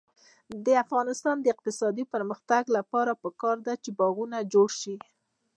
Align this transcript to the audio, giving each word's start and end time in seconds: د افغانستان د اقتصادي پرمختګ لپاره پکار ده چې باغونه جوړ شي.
د 0.65 0.67
افغانستان 0.83 1.35
د 1.41 1.45
اقتصادي 1.53 2.03
پرمختګ 2.13 2.63
لپاره 2.77 3.11
پکار 3.23 3.57
ده 3.67 3.73
چې 3.83 3.89
باغونه 3.99 4.37
جوړ 4.53 4.69
شي. 4.81 4.95